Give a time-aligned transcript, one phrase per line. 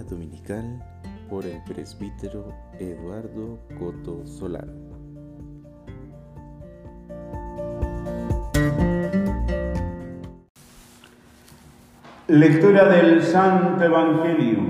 [0.00, 0.82] Dominical
[1.28, 2.48] por el presbítero
[2.80, 4.72] Eduardo Coto Solano.
[12.26, 14.60] Lectura del Santo Evangelio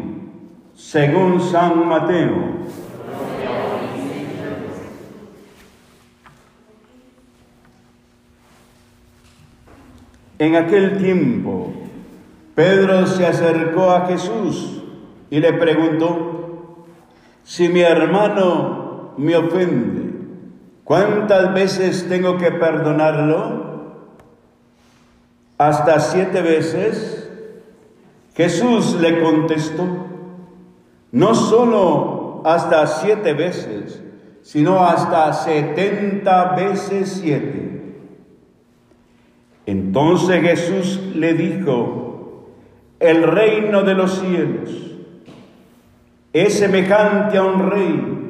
[0.74, 2.52] según San Mateo.
[10.40, 11.72] En aquel tiempo,
[12.56, 14.81] Pedro se acercó a Jesús
[15.32, 16.84] y le preguntó,
[17.42, 20.12] si mi hermano me ofende,
[20.84, 23.94] ¿cuántas veces tengo que perdonarlo?
[25.56, 27.30] ¿Hasta siete veces?
[28.34, 29.86] Jesús le contestó,
[31.12, 34.02] no solo hasta siete veces,
[34.42, 37.94] sino hasta setenta veces siete.
[39.64, 42.50] Entonces Jesús le dijo,
[43.00, 44.91] el reino de los cielos
[46.32, 48.22] es semejante a un rey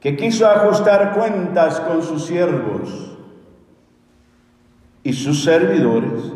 [0.00, 3.16] que quiso ajustar cuentas con sus siervos
[5.02, 6.32] y sus servidores.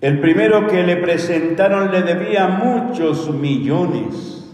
[0.00, 4.52] El primero que le presentaron le debía muchos millones.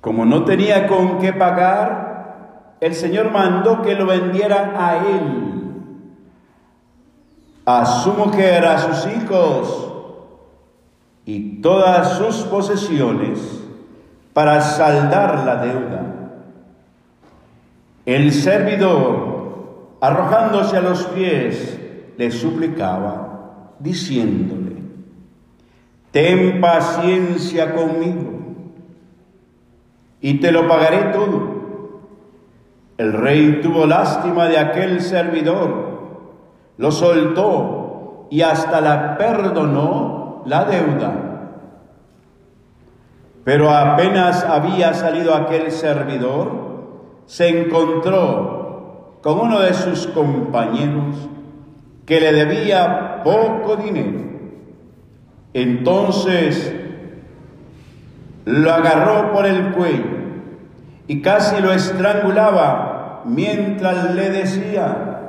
[0.00, 5.54] Como no tenía con qué pagar, el Señor mandó que lo vendiera a él
[7.66, 9.90] a su mujer, a sus hijos
[11.24, 13.63] y todas sus posesiones
[14.34, 16.02] para saldar la deuda.
[18.04, 21.80] El servidor, arrojándose a los pies,
[22.18, 24.76] le suplicaba, diciéndole,
[26.10, 28.32] ten paciencia conmigo
[30.20, 31.54] y te lo pagaré todo.
[32.98, 35.94] El rey tuvo lástima de aquel servidor
[36.76, 41.33] lo soltó y hasta la perdonó la deuda.
[43.44, 46.74] Pero apenas había salido aquel servidor,
[47.26, 51.16] se encontró con uno de sus compañeros
[52.06, 54.20] que le debía poco dinero.
[55.52, 56.74] Entonces
[58.46, 60.24] lo agarró por el cuello
[61.06, 65.20] y casi lo estrangulaba mientras le decía,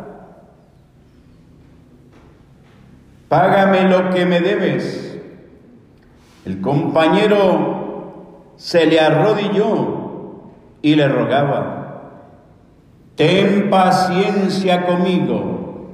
[3.27, 5.17] págame lo que me debes.
[6.45, 7.84] El compañero
[8.57, 10.05] se le arrodilló
[10.81, 12.01] y le rogaba,
[13.15, 15.89] ten paciencia conmigo,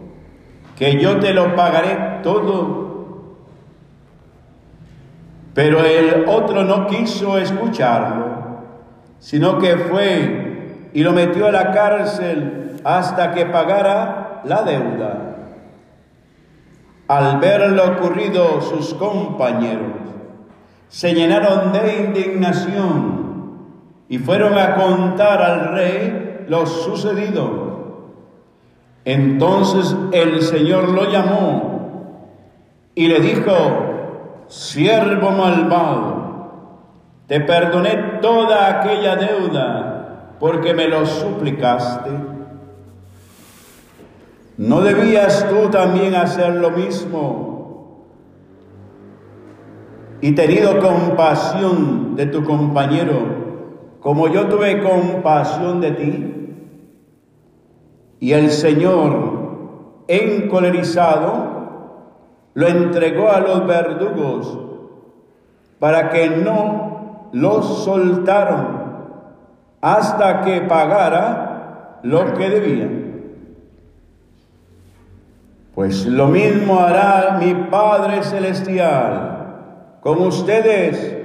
[0.75, 2.81] que yo te lo pagaré todo.
[5.53, 8.25] Pero el otro no quiso escucharlo,
[9.19, 15.17] sino que fue y lo metió a la cárcel hasta que pagara la deuda.
[17.07, 20.11] Al ver lo ocurrido, sus compañeros
[20.91, 23.21] se llenaron de indignación
[24.09, 28.01] y fueron a contar al rey lo sucedido.
[29.05, 32.19] Entonces el Señor lo llamó
[32.93, 33.53] y le dijo,
[34.47, 36.51] siervo malvado,
[37.25, 42.09] te perdoné toda aquella deuda porque me lo suplicaste.
[44.57, 47.50] ¿No debías tú también hacer lo mismo?
[50.21, 53.41] Y tenido compasión de tu compañero,
[53.99, 56.55] como yo tuve compasión de ti.
[58.19, 61.51] Y el Señor, encolerizado,
[62.53, 64.59] lo entregó a los verdugos
[65.79, 68.81] para que no los soltaron
[69.81, 72.89] hasta que pagara lo que debía.
[75.73, 79.40] Pues lo mismo hará mi Padre Celestial
[80.01, 81.17] con ustedes,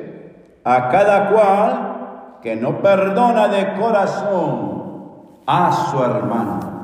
[0.65, 4.85] a cada cual que no perdona de corazón
[5.47, 6.77] a su hermano.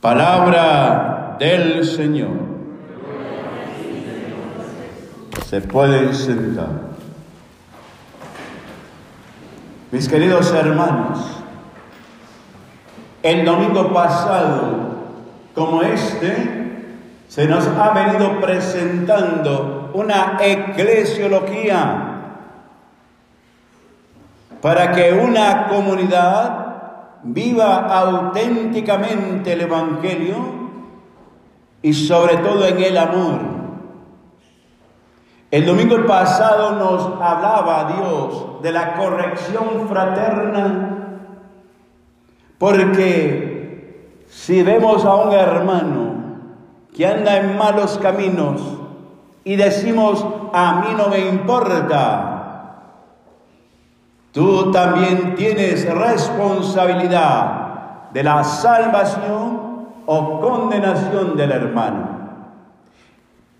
[0.00, 2.52] Palabra del Señor.
[5.46, 6.92] Se pueden sentar.
[9.90, 11.18] Mis queridos hermanos,
[13.22, 14.92] el domingo pasado
[15.54, 16.61] como este,
[17.32, 22.10] se nos ha venido presentando una eclesiología
[24.60, 26.66] para que una comunidad
[27.22, 30.36] viva auténticamente el Evangelio
[31.80, 33.38] y sobre todo en el amor.
[35.50, 40.98] El domingo pasado nos hablaba Dios de la corrección fraterna
[42.58, 46.11] porque si vemos a un hermano
[46.94, 48.60] que anda en malos caminos,
[49.44, 52.28] y decimos, a mí no me importa.
[54.30, 62.08] Tú también tienes responsabilidad de la salvación o condenación del hermano.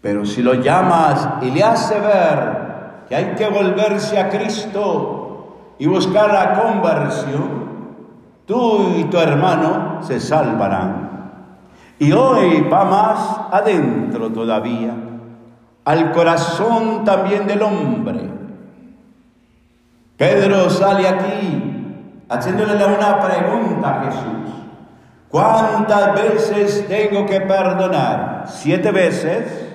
[0.00, 2.62] Pero si lo llamas y le hace ver
[3.08, 7.62] que hay que volverse a Cristo y buscar la conversión,
[8.46, 11.11] tú y tu hermano se salvarán.
[12.02, 14.92] Y hoy va más adentro todavía,
[15.84, 18.28] al corazón también del hombre.
[20.16, 24.52] Pedro sale aquí haciéndole una pregunta a Jesús.
[25.28, 28.46] ¿Cuántas veces tengo que perdonar?
[28.48, 29.72] ¿Siete veces?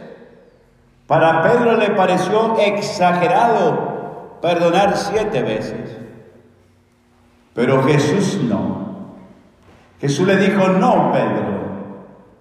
[1.08, 5.98] Para Pedro le pareció exagerado perdonar siete veces.
[7.54, 9.14] Pero Jesús no.
[10.02, 11.57] Jesús le dijo, no, Pedro,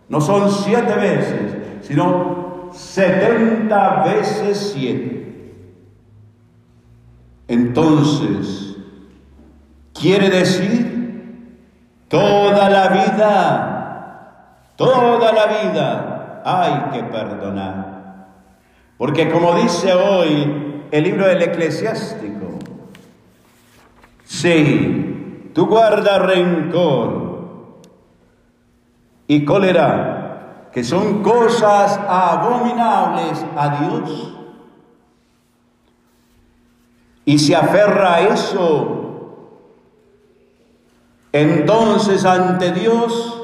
[0.08, 5.52] no son siete veces, sino setenta veces siete.
[7.48, 8.76] Entonces,
[9.92, 11.66] quiere decir,
[12.08, 17.96] toda la vida, toda la vida hay que perdonar.
[18.96, 22.58] Porque como dice hoy el libro del eclesiástico,
[24.24, 27.25] si tú guardas rencor
[29.26, 34.32] y cólera, que son cosas abominables a Dios,
[37.24, 38.96] y se aferra a eso,
[41.32, 43.42] entonces ante Dios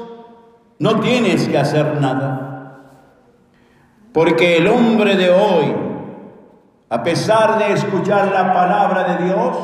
[0.79, 2.79] no tienes que hacer nada.
[4.13, 5.75] Porque el hombre de hoy,
[6.89, 9.57] a pesar de escuchar la palabra de Dios,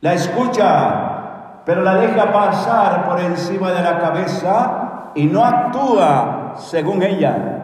[0.00, 4.79] la escucha, pero la deja pasar por encima de la cabeza
[5.14, 7.60] y no actúa según ella.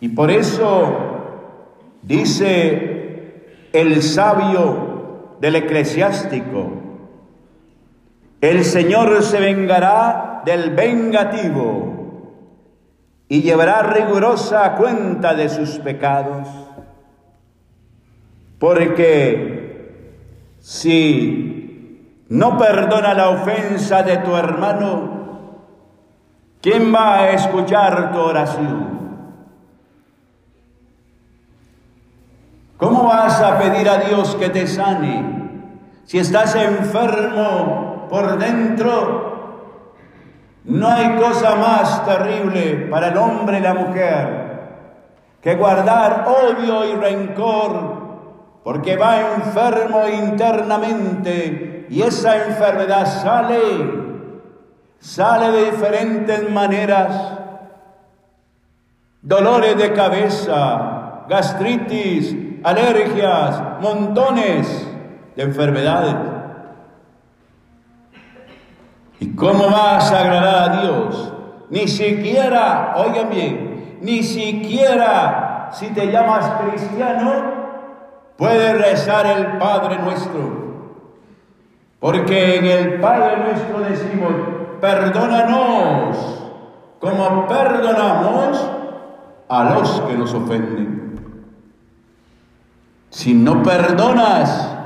[0.00, 0.92] Y por eso
[2.02, 6.72] dice el sabio del eclesiástico,
[8.40, 11.94] el Señor se vengará del vengativo
[13.28, 16.46] y llevará rigurosa cuenta de sus pecados.
[18.58, 19.84] Porque
[20.60, 25.23] si no perdona la ofensa de tu hermano,
[26.64, 28.88] ¿quién va a escuchar tu oración?
[32.78, 35.22] ¿Cómo vas a pedir a Dios que te sane
[36.04, 39.34] si estás enfermo por dentro
[40.64, 44.44] no hay cosa más terrible para el hombre y la mujer
[45.42, 48.04] que guardar odio y rencor
[48.64, 54.03] porque va enfermo internamente y esa enfermedad sale,
[55.04, 57.38] sale de diferentes maneras.
[59.20, 64.88] Dolores de cabeza, gastritis, alergias, montones
[65.36, 66.16] de enfermedades.
[69.20, 71.32] ¿Y cómo vas a agradar a Dios?
[71.70, 77.32] Ni siquiera, oigan bien, ni siquiera si te llamas cristiano,
[78.36, 80.64] puedes rezar el Padre nuestro.
[82.00, 84.53] Porque en el Padre nuestro decimos,
[84.84, 86.16] perdónanos
[87.00, 88.70] como perdonamos
[89.48, 91.40] a los que nos ofenden.
[93.08, 94.76] Si no perdonas,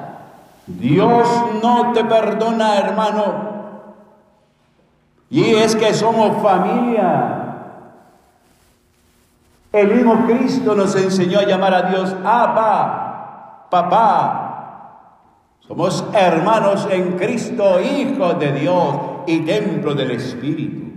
[0.69, 1.27] Dios
[1.61, 3.25] no te perdona, hermano.
[5.31, 7.57] Y es que somos familia.
[9.73, 14.45] El mismo Cristo nos enseñó a llamar a Dios Abba, papá.
[15.67, 20.89] Somos hermanos en Cristo, hijos de Dios y templo del Espíritu.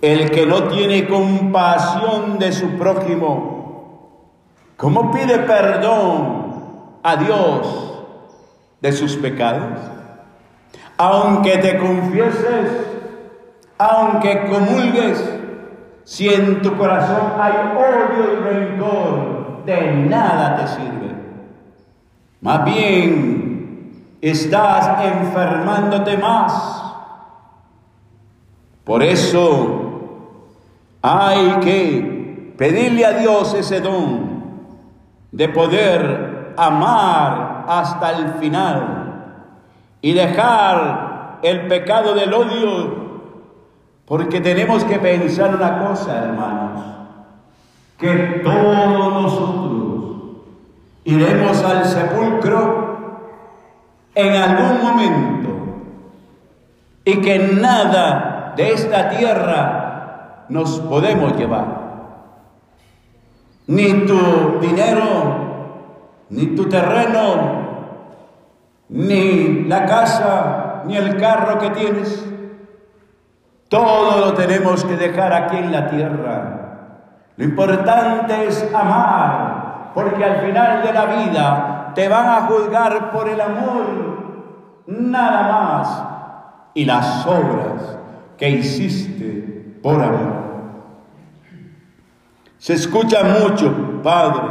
[0.00, 4.32] El que no tiene compasión de su prójimo,
[4.76, 7.92] ¿cómo pide perdón a Dios
[8.80, 9.96] de sus pecados?
[10.98, 12.86] aunque te confieses,
[13.78, 15.32] aunque comulgues,
[16.04, 21.14] si en tu corazón hay odio y rencor, de nada te sirve.
[22.40, 23.35] Más bien,
[24.20, 26.94] estás enfermándote más.
[28.84, 29.86] Por eso
[31.02, 34.26] hay que pedirle a Dios ese don
[35.32, 38.96] de poder amar hasta el final
[40.00, 43.06] y dejar el pecado del odio,
[44.06, 46.84] porque tenemos que pensar una cosa, hermanos,
[47.98, 50.04] que todos nosotros
[51.04, 52.85] iremos al sepulcro
[54.16, 55.50] en algún momento
[57.04, 61.84] y que nada de esta tierra nos podemos llevar.
[63.68, 67.66] ni tu dinero, ni tu terreno,
[68.88, 72.24] ni la casa, ni el carro que tienes.
[73.68, 76.56] Todo lo tenemos que dejar aquí en la tierra.
[77.36, 83.28] Lo importante es amar, porque al final de la vida te van a juzgar por
[83.28, 84.05] el amor,
[84.86, 86.02] nada más,
[86.74, 87.98] y las obras
[88.36, 90.46] que hiciste por amor.
[92.58, 94.42] Se escucha mucho, Padre,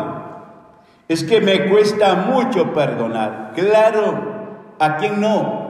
[1.07, 3.51] es que me cuesta mucho perdonar.
[3.55, 5.65] Claro, ¿a quién no?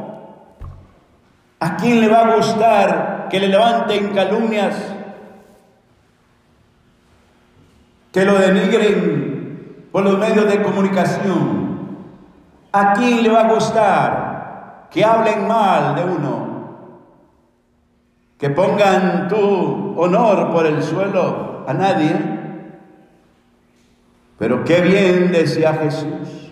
[1.60, 4.76] ¿A quién le va a gustar que le levanten calumnias?
[8.12, 11.66] Que lo denigren por los medios de comunicación.
[12.72, 14.25] ¿A quién le va a gustar
[14.96, 16.48] que hablen mal de uno?
[18.38, 22.16] Que pongan tu honor por el suelo a nadie.
[24.40, 26.50] Pero qué bien decía Jesús.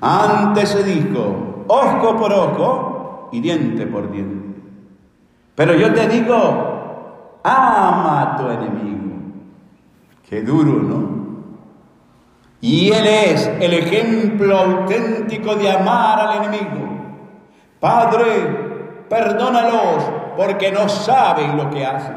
[0.00, 4.60] Antes se dijo, ojo por ojo y diente por diente.
[5.54, 9.14] Pero yo te digo, ama a tu enemigo.
[10.28, 11.16] Qué duro, ¿no?
[12.60, 16.95] Y Él es el ejemplo auténtico de amar al enemigo.
[17.80, 20.04] Padre, perdónalos
[20.36, 22.16] porque no saben lo que hacen.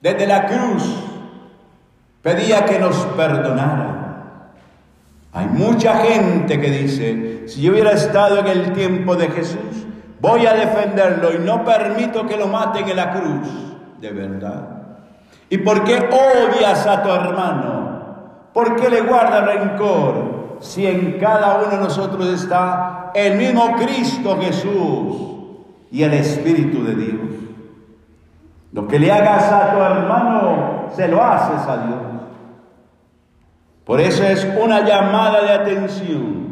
[0.00, 1.04] Desde la cruz
[2.22, 4.00] pedía que nos perdonara.
[5.32, 9.86] Hay mucha gente que dice, si yo hubiera estado en el tiempo de Jesús,
[10.20, 13.48] voy a defenderlo y no permito que lo maten en la cruz.
[14.00, 14.80] De verdad.
[15.48, 17.90] ¿Y por qué odias a tu hermano?
[18.52, 20.29] ¿Por qué le guardas rencor?
[20.60, 25.30] Si en cada uno de nosotros está el mismo Cristo Jesús
[25.90, 27.20] y el Espíritu de Dios.
[28.72, 32.00] Lo que le hagas a tu hermano, se lo haces a Dios.
[33.84, 36.50] Por eso es una llamada de atención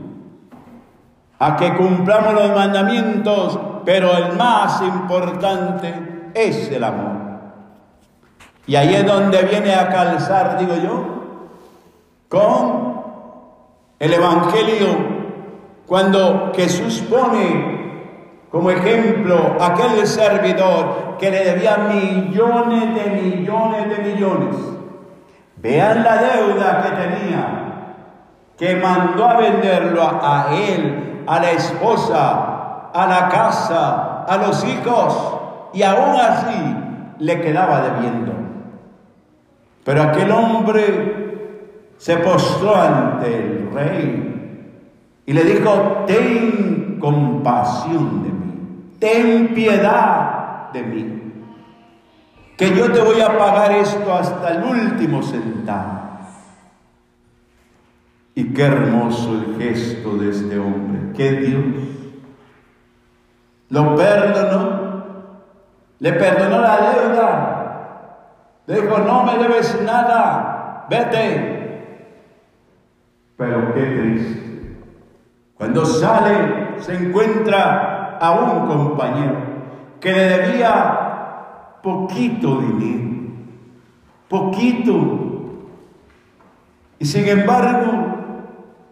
[1.38, 7.18] a que cumplamos los mandamientos, pero el más importante es el amor.
[8.66, 11.04] Y ahí es donde viene a calzar, digo yo,
[12.28, 12.87] con
[13.98, 14.86] el Evangelio,
[15.86, 17.78] cuando Jesús pone
[18.50, 24.56] como ejemplo aquel servidor que le debía millones de millones de millones
[25.60, 27.48] Vean la deuda que tenía,
[28.56, 35.34] que mandó a venderlo a, él, a la esposa, a la casa, a los hijos,
[35.72, 36.76] y aún así
[37.18, 38.32] le quedaba debiendo.
[39.84, 44.34] Pero aquel hombre se postró ante rey.
[45.26, 51.32] Y le dijo, ten compasión de mí, ten piedad de mí.
[52.56, 56.08] Que yo te voy a pagar esto hasta el último centavo.
[58.34, 61.64] Y qué hermoso el gesto de este hombre, qué Dios.
[63.68, 65.04] Lo perdonó,
[65.98, 67.58] le perdonó la deuda,
[68.66, 71.57] le dijo, no me debes nada, vete.
[73.38, 74.76] Pero qué triste.
[75.54, 79.36] Cuando sale, se encuentra a un compañero
[80.00, 83.32] que le debía poquito dinero,
[84.28, 84.92] poquito.
[86.98, 88.08] Y sin embargo,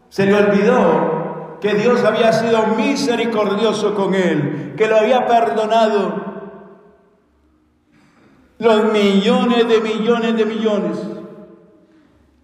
[0.08, 6.24] se le olvidó que Dios había sido misericordioso con él, que lo había perdonado
[8.58, 10.98] los millones de millones de millones.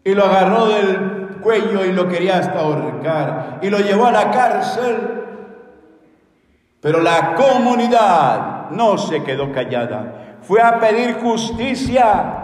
[0.04, 3.58] Y lo agarró del cuello y lo quería hasta ahorcar.
[3.60, 4.96] Y lo llevó a la cárcel.
[6.80, 12.38] Pero la comunidad no se quedó callada fue a pedir justicia.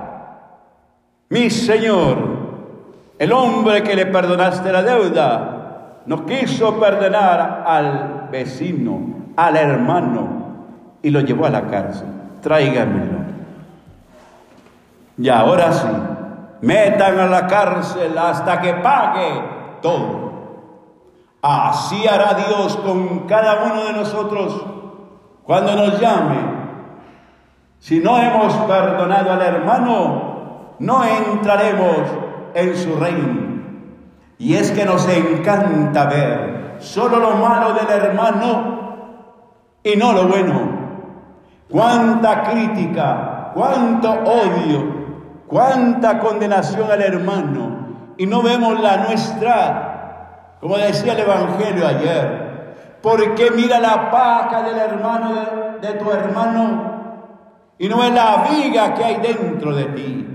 [1.29, 2.17] Mi Señor,
[3.19, 10.29] el hombre que le perdonaste la deuda, no quiso perdonar al vecino, al hermano,
[11.03, 12.07] y lo llevó a la cárcel.
[12.41, 13.19] Tráigamelo.
[15.19, 15.89] Y ahora sí,
[16.61, 19.43] metan a la cárcel hasta que pague
[19.83, 20.29] todo.
[21.41, 24.65] Así hará Dios con cada uno de nosotros
[25.45, 26.59] cuando nos llame
[27.81, 32.09] si no hemos perdonado al hermano, no entraremos
[32.55, 33.49] en su reino.
[34.39, 38.79] Y es que nos encanta ver solo lo malo del hermano
[39.83, 40.79] y no lo bueno.
[41.71, 44.98] Cuánta crítica, cuánto odio,
[45.49, 52.49] cuánta condenación al hermano y no vemos la nuestra, como decía el Evangelio ayer.
[53.03, 55.33] Porque mira la paja del hermano
[55.81, 56.99] de, de tu hermano
[57.79, 60.27] y no es la viga que hay dentro de ti.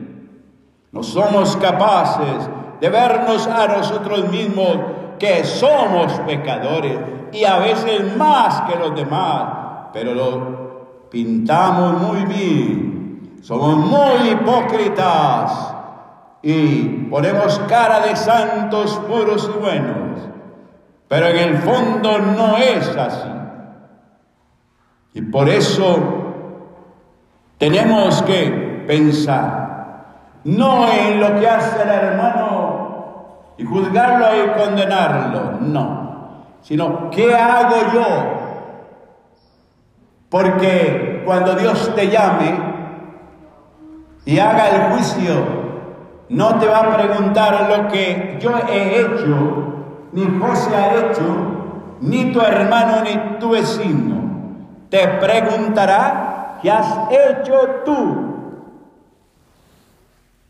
[0.91, 4.77] No somos capaces de vernos a nosotros mismos
[5.20, 6.98] que somos pecadores
[7.32, 12.93] y a veces más que los demás, pero lo pintamos muy bien.
[13.44, 15.76] Somos muy hipócritas
[16.42, 20.30] y ponemos cara de santos puros y buenos,
[21.10, 23.28] pero en el fondo no es así.
[25.16, 25.98] Y por eso
[27.58, 36.46] tenemos que pensar no en lo que hace el hermano y juzgarlo y condenarlo, no,
[36.62, 38.08] sino qué hago yo.
[40.30, 42.73] Porque cuando Dios te llame
[44.25, 45.34] y haga el juicio,
[46.30, 49.74] no te va a preguntar lo que yo he hecho,
[50.13, 51.22] ni José ha hecho,
[52.01, 54.15] ni tu hermano, ni tu vecino.
[54.89, 57.53] Te preguntará qué has hecho
[57.86, 58.34] tú.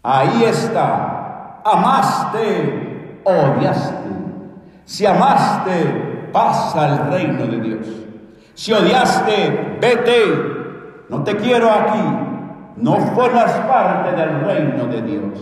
[0.03, 1.61] Ahí está.
[1.63, 4.09] Amaste, odiaste.
[4.85, 7.87] Si amaste, pasa al reino de Dios.
[8.53, 11.05] Si odiaste, vete.
[11.09, 12.32] No te quiero aquí.
[12.77, 15.39] No formas parte del reino de Dios.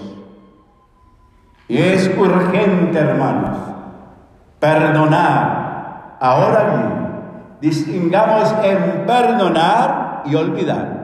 [1.67, 3.57] Y es urgente, hermanos,
[4.59, 6.17] perdonar.
[6.19, 7.11] Ahora bien,
[7.61, 11.01] distingamos en perdonar y olvidar.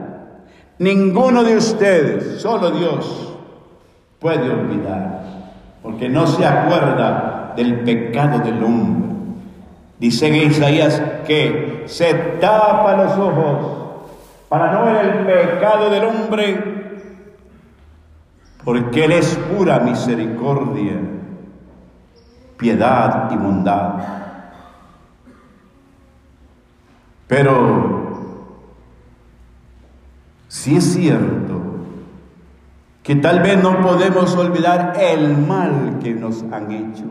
[0.78, 3.34] Ninguno de ustedes, solo Dios,
[4.20, 5.22] puede olvidar,
[5.82, 9.08] porque no se acuerda del pecado del hombre.
[9.98, 13.87] Dice en Isaías que se tapa los ojos
[14.48, 16.78] para no ver el pecado del hombre
[18.68, 21.00] porque Él es pura misericordia,
[22.58, 23.94] piedad y bondad.
[27.26, 28.18] Pero
[30.48, 31.62] si es cierto
[33.02, 37.04] que tal vez no podemos olvidar el mal que nos han hecho,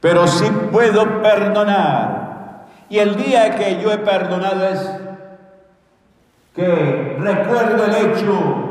[0.00, 2.66] pero sí puedo perdonar.
[2.88, 5.03] Y el día que yo he perdonado es
[6.54, 8.64] que recuerdo el hecho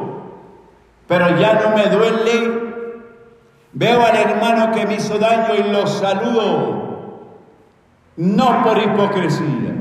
[1.08, 2.64] pero ya no me duele.
[3.74, 7.30] Veo al hermano que me hizo daño y lo saludo,
[8.18, 9.74] no por hipocresía,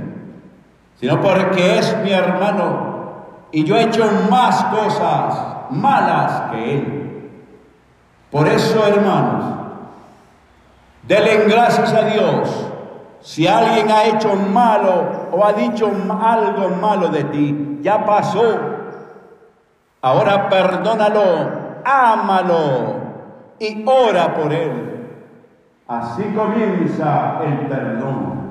[0.98, 2.92] sino porque es mi hermano
[3.50, 7.30] y yo he hecho más cosas malas que él.
[8.30, 9.44] Por eso, hermanos,
[11.06, 12.71] denle gracias a Dios.
[13.22, 18.42] Si alguien ha hecho malo o ha dicho algo malo de ti, ya pasó.
[20.02, 21.22] Ahora perdónalo,
[21.84, 22.96] ámalo
[23.60, 24.92] y ora por él.
[25.86, 28.42] Así comienza el perdón.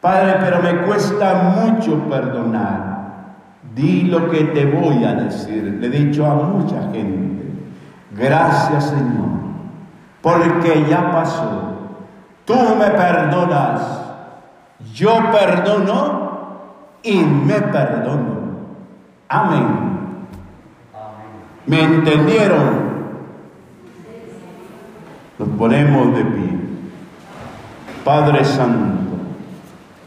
[0.00, 2.90] Padre, pero me cuesta mucho perdonar.
[3.74, 5.62] Di lo que te voy a decir.
[5.78, 7.52] Le he dicho a mucha gente.
[8.12, 9.28] Gracias Señor,
[10.22, 11.69] porque ya pasó.
[12.44, 14.00] Tú me perdonas.
[14.94, 16.30] Yo perdono
[17.02, 18.40] y me perdono.
[19.28, 19.90] Amén.
[21.66, 22.90] ¿Me entendieron?
[25.38, 26.60] Nos ponemos de pie.
[28.04, 29.16] Padre Santo,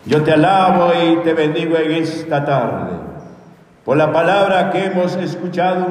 [0.06, 2.98] yo te alabo y te bendigo en esta tarde
[3.86, 5.88] por la palabra que hemos escuchado,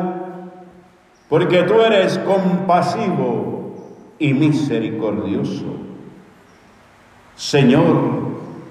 [1.28, 3.74] porque tú eres compasivo
[4.18, 5.64] y misericordioso.
[7.42, 7.96] Señor,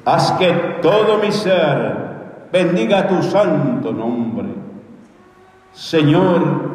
[0.06, 0.50] haz que
[0.82, 4.48] todo mi ser bendiga tu santo nombre.
[5.74, 6.72] Señor,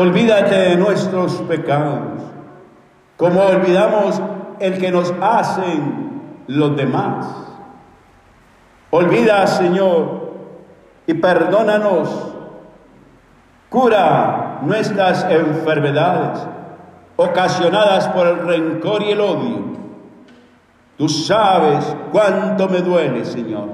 [0.00, 2.22] Olvídate de nuestros pecados,
[3.16, 4.22] como olvidamos
[4.60, 7.26] el que nos hacen los demás.
[8.90, 10.34] Olvida, Señor,
[11.04, 12.10] y perdónanos.
[13.68, 16.46] Cura nuestras enfermedades
[17.16, 19.64] ocasionadas por el rencor y el odio.
[20.98, 23.68] Tú sabes cuánto me duele, Señor.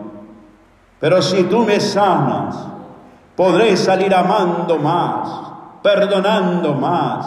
[1.01, 2.57] Pero si tú me sanas,
[3.35, 5.45] podré salir amando más
[5.85, 7.27] perdonando más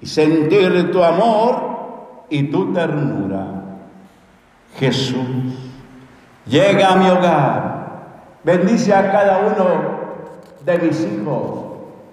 [0.00, 3.44] y sentir tu amor y tu ternura.
[4.78, 5.52] Jesús,
[6.46, 7.86] llega a mi hogar,
[8.42, 9.66] bendice a cada uno
[10.64, 11.50] de mis hijos,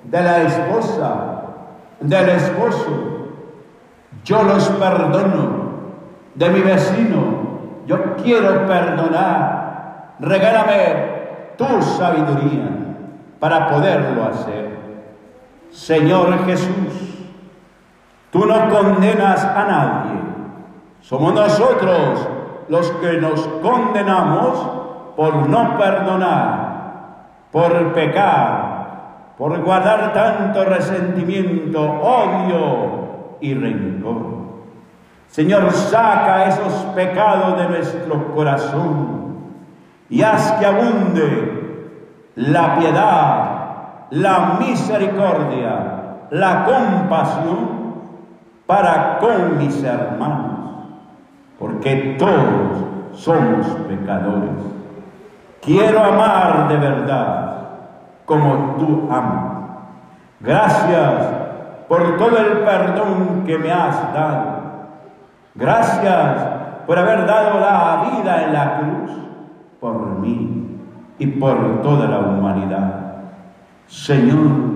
[0.04, 1.44] de la esposa,
[2.02, 3.30] del esposo.
[4.26, 5.61] Yo los perdono,
[6.36, 7.52] de mi vecino,
[7.86, 10.16] yo quiero perdonar.
[10.20, 12.70] Regálame tu sabiduría
[13.40, 14.72] para poderlo hacer.
[15.72, 17.18] Señor Jesús,
[18.32, 20.22] tú no condenas a nadie.
[21.02, 22.28] Somos nosotros
[22.70, 24.82] los que nos condenamos
[25.16, 34.41] por no perdonar, por pecar, por guardar tanto resentimiento, odio y rencor.
[35.32, 39.38] Señor, saca esos pecados de nuestro corazón
[40.10, 41.88] y haz que abunde
[42.36, 43.52] la piedad,
[44.10, 47.82] la misericordia, la compasión
[48.66, 50.88] para con mis hermanos,
[51.58, 54.50] porque todos somos pecadores.
[55.62, 57.56] Quiero amar de verdad
[58.26, 59.52] como tú amas.
[60.42, 61.26] Gracias
[61.88, 64.61] por todo el perdón que me has dado.
[65.56, 66.48] Gracias
[66.86, 69.12] por haber dado la vida en la cruz
[69.80, 70.78] por mí
[71.20, 73.02] y por toda la humanidad.
[73.88, 74.72] Señor,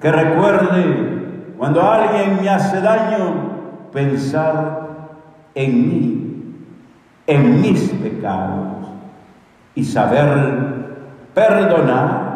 [0.00, 3.34] que recuerde cuando alguien me hace daño,
[3.92, 4.88] pensar
[5.54, 6.54] en mí,
[7.26, 8.88] en mis pecados
[9.74, 10.94] y saber
[11.34, 12.34] perdonar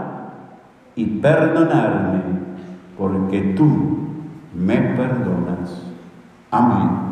[0.97, 2.23] y perdonarme
[2.97, 3.99] porque tú
[4.55, 5.85] me perdonas.
[6.51, 7.08] Amén.